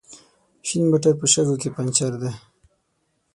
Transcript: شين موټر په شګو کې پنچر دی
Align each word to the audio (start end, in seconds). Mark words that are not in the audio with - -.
شين 0.67 0.83
موټر 0.91 1.13
په 1.19 1.25
شګو 1.33 1.55
کې 1.61 1.69
پنچر 1.75 2.13
دی 2.21 2.31